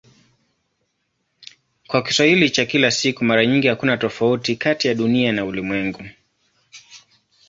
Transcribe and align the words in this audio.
Kwa 1.87 2.03
Kiswahili 2.03 2.49
cha 2.49 2.65
kila 2.65 2.91
siku 2.91 3.23
mara 3.23 3.45
nyingi 3.45 3.67
hakuna 3.67 3.97
tofauti 3.97 4.55
kati 4.55 4.87
ya 4.87 4.93
"Dunia" 4.93 5.31
na 5.31 5.45
"ulimwengu". 5.45 6.03